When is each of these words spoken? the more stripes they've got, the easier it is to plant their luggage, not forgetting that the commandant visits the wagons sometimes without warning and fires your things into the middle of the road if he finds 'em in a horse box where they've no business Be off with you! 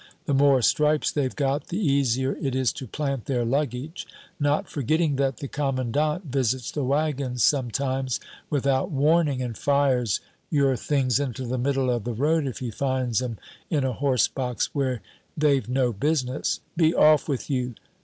the 0.25 0.33
more 0.33 0.63
stripes 0.63 1.11
they've 1.11 1.35
got, 1.35 1.67
the 1.67 1.77
easier 1.77 2.33
it 2.41 2.55
is 2.55 2.73
to 2.73 2.87
plant 2.87 3.25
their 3.25 3.45
luggage, 3.45 4.07
not 4.39 4.67
forgetting 4.67 5.15
that 5.15 5.37
the 5.37 5.47
commandant 5.47 6.25
visits 6.25 6.71
the 6.71 6.83
wagons 6.83 7.43
sometimes 7.43 8.19
without 8.49 8.89
warning 8.89 9.43
and 9.43 9.59
fires 9.59 10.19
your 10.49 10.75
things 10.75 11.19
into 11.19 11.45
the 11.45 11.55
middle 11.59 11.91
of 11.91 12.03
the 12.03 12.15
road 12.15 12.47
if 12.47 12.57
he 12.57 12.71
finds 12.71 13.21
'em 13.21 13.37
in 13.69 13.83
a 13.83 13.93
horse 13.93 14.27
box 14.27 14.73
where 14.73 15.03
they've 15.37 15.69
no 15.69 15.93
business 15.93 16.61
Be 16.75 16.95
off 16.95 17.29
with 17.29 17.47
you! 17.51 17.75